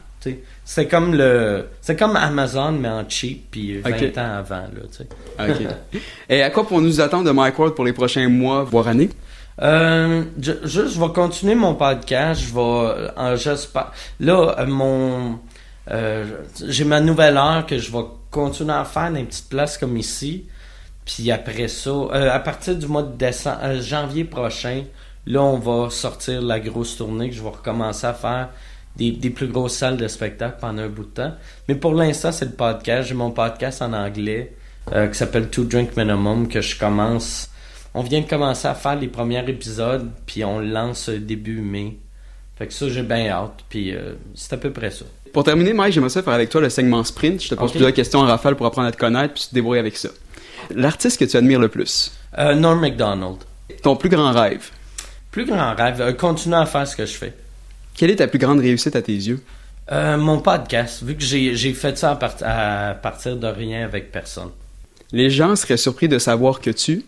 C'est 0.65 0.87
comme 0.87 1.15
le 1.15 1.67
c'est 1.81 1.97
comme 1.97 2.17
Amazon 2.17 2.73
mais 2.73 2.89
en 2.89 3.09
cheap 3.09 3.51
puis 3.51 3.79
20 3.79 4.19
ans 4.19 4.37
avant 4.39 4.65
là, 5.39 5.47
Et 6.29 6.43
à 6.43 6.51
quoi 6.51 6.67
pour 6.67 6.81
nous 6.81 7.01
attendre 7.01 7.25
de 7.25 7.31
Mike 7.31 7.59
Ward 7.59 7.75
pour 7.75 7.85
les 7.85 7.93
prochains 7.93 8.29
mois 8.29 8.65
voire 8.65 8.89
années? 8.89 9.11
Euh, 9.63 10.25
je, 10.41 10.53
je, 10.65 11.01
vais 11.01 11.13
continuer 11.15 11.55
mon 11.55 11.75
podcast, 11.75 12.43
je 12.43 12.55
vais 12.55 13.11
en 13.17 13.37
j'espère. 13.37 13.93
Là 14.21 14.57
euh, 14.59 14.67
mon 14.67 15.39
j'ai 16.67 16.85
ma 16.85 17.01
nouvelle 17.01 17.37
heure 17.37 17.65
que 17.65 17.79
je 17.79 17.91
vais 17.93 18.05
continuer 18.31 18.75
à 18.75 18.85
faire 18.85 19.11
dans 19.11 19.19
une 19.19 19.27
petite 19.27 19.49
place 19.49 19.79
comme 19.79 19.97
ici. 19.97 20.47
Puis 21.05 21.31
après 21.31 21.69
ça, 21.69 21.93
à 22.13 22.41
partir 22.41 22.75
du 22.75 22.89
mois 22.89 23.05
de 23.05 23.17
décembre, 23.17 23.81
janvier 23.81 24.25
prochain, 24.25 24.83
Là, 25.27 25.43
on 25.43 25.59
va 25.59 25.91
sortir 25.91 26.41
la 26.41 26.61
grosse 26.61 26.97
tournée 26.97 27.31
que 27.31 27.35
je 27.35 27.43
vais 27.43 27.49
recommencer 27.49 28.07
à 28.07 28.15
faire 28.15 28.51
des, 28.97 29.31
plus 29.31 29.49
grosses 29.49 29.75
salles 29.75 29.97
de 29.97 30.09
spectacle 30.09 30.57
pendant 30.61 30.83
un 30.83 30.89
bout 30.89 31.05
de 31.05 31.11
temps. 31.11 31.35
Mais 31.69 31.75
pour 31.75 31.95
l'instant, 31.95 32.33
c'est 32.33 32.47
le 32.47 32.53
podcast. 32.53 33.09
J'ai 33.09 33.15
mon 33.15 33.31
podcast 33.31 33.83
en 33.83 33.93
anglais 33.93 34.55
euh, 34.93 35.07
qui 35.09 35.19
s'appelle 35.19 35.49
Two 35.49 35.65
Drink 35.65 35.97
Minimum 35.97 36.49
que 36.49 36.61
je 36.61 36.79
commence. 36.79 37.51
On 37.95 38.03
vient 38.03 38.21
de 38.21 38.29
commencer 38.29 38.69
à 38.69 38.75
faire 38.75 38.97
les 38.97 39.09
premiers 39.09 39.49
épisodes, 39.49 40.11
puis 40.27 40.45
on 40.45 40.61
lance 40.61 41.09
début 41.09 41.61
mai. 41.61 41.99
Fait 42.57 42.67
que 42.67 42.73
ça, 42.73 42.89
j'ai 42.89 43.03
bien 43.03 43.29
hâte, 43.29 43.65
puis 43.69 43.95
euh, 43.95 44.15
c'est 44.35 44.55
à 44.55 44.57
peu 44.57 44.71
près 44.71 44.91
ça. 44.91 45.05
Pour 45.33 45.45
terminer, 45.45 45.75
Mike, 45.75 45.93
j'aimerais 45.93 46.11
ça 46.11 46.23
faire 46.23 46.33
avec 46.33 46.49
toi 46.49 46.63
le 46.63 46.71
segment 46.71 47.05
sprint. 47.05 47.43
Je 47.43 47.51
te 47.51 47.55
pose 47.55 47.71
plusieurs 47.71 47.93
questions 47.93 48.21
en 48.21 48.27
rafale 48.27 48.57
pour 48.57 48.65
apprendre 48.65 48.89
à 48.89 48.93
te 48.93 48.97
connaître, 48.97 49.35
puis 49.35 49.43
tu 49.43 49.49
te 49.51 49.55
débrouilles 49.55 49.79
avec 49.79 49.97
ça. 49.97 50.09
L'artiste 50.75 51.21
que 51.21 51.27
tu 51.27 51.37
admires 51.37 51.61
le 51.61 51.69
plus? 51.69 52.13
Euh, 52.39 52.55
Norm 52.55 52.81
MacDonald. 52.81 53.37
Ton 53.83 53.97
plus 53.97 54.09
grand 54.09 54.33
rêve? 54.33 54.71
Plus 55.31 55.45
grand 55.45 55.75
rêve, 55.75 56.01
euh, 56.01 56.13
continuer 56.13 56.57
à 56.57 56.65
faire 56.65 56.89
ce 56.89 56.97
que 56.97 57.05
je 57.05 57.13
fais. 57.13 57.35
Quelle 57.97 58.11
est 58.11 58.17
ta 58.17 58.29
plus 58.29 58.39
grande 58.39 58.61
réussite 58.61 58.95
à 58.95 59.01
tes 59.01 59.15
yeux? 59.15 59.41
Euh, 59.91 60.19
mon 60.19 60.41
podcast, 60.41 61.03
vu 61.03 61.17
que 61.17 61.23
j'ai 61.23 61.73
fait 61.73 61.97
ça 61.97 62.19
à, 62.43 62.95
partir 62.95 63.37
de 63.37 63.47
rien 63.47 63.85
avec 63.85 64.13
personne. 64.13 64.51
Les 65.13 65.31
gens 65.31 65.57
seraient 65.57 65.79
surpris 65.79 66.09
de 66.09 66.19
savoir 66.19 66.61
que 66.61 66.71
tu... 66.71 67.05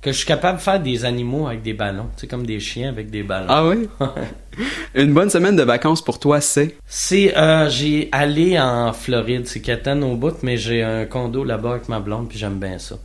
Que 0.00 0.12
je 0.12 0.16
suis 0.16 0.26
capable 0.26 0.56
de 0.56 0.62
faire 0.62 0.80
des 0.80 1.04
animaux 1.04 1.46
avec 1.46 1.62
des 1.62 1.74
ballons, 1.74 2.06
tu 2.16 2.22
sais, 2.22 2.26
comme 2.26 2.46
des 2.46 2.58
chiens 2.58 2.88
avec 2.88 3.10
des 3.10 3.22
ballons. 3.22 3.48
Ah 3.50 3.66
oui? 3.66 3.86
Une 4.94 5.12
bonne 5.12 5.28
semaine 5.28 5.56
de 5.56 5.62
vacances 5.62 6.02
pour 6.02 6.18
toi, 6.18 6.40
c'est? 6.40 6.74
C'est, 6.86 7.36
euh, 7.36 7.68
j'ai 7.68 8.08
allé 8.10 8.58
en 8.58 8.94
Floride, 8.94 9.46
c'est 9.46 9.60
Catane 9.60 10.02
au 10.02 10.16
bout, 10.16 10.42
mais 10.42 10.56
j'ai 10.56 10.82
un 10.82 11.04
condo 11.04 11.44
là-bas 11.44 11.72
avec 11.72 11.90
ma 11.90 12.00
blonde, 12.00 12.30
puis 12.30 12.38
j'aime 12.38 12.58
bien 12.58 12.78
ça. 12.78 12.96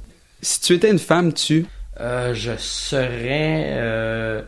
Si 0.41 0.61
tu 0.61 0.73
étais 0.75 0.89
une 0.89 0.99
femme, 0.99 1.33
tu... 1.33 1.65
je 1.99 2.51
serais 2.57 4.45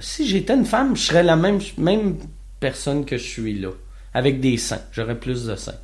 si 0.00 0.26
j'étais 0.26 0.54
une 0.54 0.64
femme, 0.64 0.96
je 0.96 1.02
serais 1.02 1.22
la 1.22 1.36
même, 1.36 1.60
même 1.78 2.16
personne 2.60 3.04
que 3.04 3.16
je 3.16 3.22
suis 3.22 3.58
là, 3.58 3.70
avec 4.12 4.40
des 4.40 4.56
seins. 4.56 4.80
J'aurais 4.92 5.18
plus 5.18 5.46
de 5.46 5.56
seins. 5.56 5.74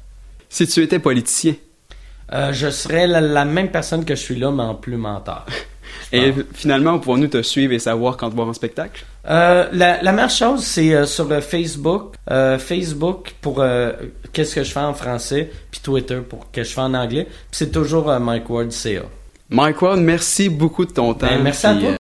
Si 0.49 0.67
tu 0.67 0.83
étais 0.83 0.99
politicien? 0.99 1.55
Euh, 2.33 2.53
je 2.53 2.71
serais 2.71 3.07
la, 3.07 3.45
même 3.45 3.71
personne 3.71 4.05
que 4.05 4.15
je 4.15 4.21
suis 4.21 4.37
là, 4.37 4.51
mais 4.51 4.63
en 4.63 4.75
plus 4.75 4.97
menteur. 4.97 5.47
Et 6.13 6.33
finalement, 6.55 6.99
pouvons-nous 6.99 7.29
te 7.29 7.43
suivre 7.43 7.73
et 7.73 7.79
savoir 7.79 8.17
quand 8.17 8.31
te 8.31 8.35
voir 8.35 8.49
en 8.49 8.53
spectacle? 8.53 9.05
Euh, 9.29 9.69
la, 9.73 10.01
la 10.03 10.13
meilleure 10.13 10.31
chose, 10.31 10.63
c'est 10.63 10.95
euh, 10.95 11.05
sur 11.05 11.29
Facebook. 11.43 12.15
Facebook 12.59 13.35
pour 13.41 13.65
qu'est-ce 14.33 14.55
que 14.55 14.65
je 14.65 14.71
fais 14.71 14.81
en 14.81 14.95
français, 14.95 15.51
puis 15.71 15.81
Twitter 15.81 16.21
pour 16.29 16.51
qu'est-ce 16.51 16.69
que 16.69 16.71
je 16.71 16.75
fais 16.75 16.81
en 16.81 16.95
anglais. 16.95 17.25
Puis 17.25 17.35
c'est 17.53 17.73
toujours 17.73 18.07
Mike 18.21 18.49
Ward 18.49 18.71
CA. 18.71 19.03
Mike 19.51 19.83
Ward, 19.83 20.01
merci 20.01 20.49
beaucoup 20.49 20.85
de 20.85 20.93
ton 20.93 21.13
ben, 21.13 21.29
temps. 21.29 21.43
merci 21.43 21.67
à 21.67 21.75
toi. 21.75 22.00